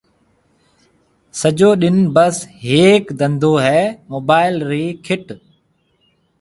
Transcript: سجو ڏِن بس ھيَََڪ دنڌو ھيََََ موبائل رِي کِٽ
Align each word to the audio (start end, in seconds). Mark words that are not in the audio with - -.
سجو 1.39 1.69
ڏِن 1.79 1.97
بس 2.15 2.35
ھيَََڪ 2.65 3.03
دنڌو 3.19 3.53
ھيََََ 3.65 3.81
موبائل 4.11 4.55
رِي 4.69 4.85
کِٽ 5.05 5.25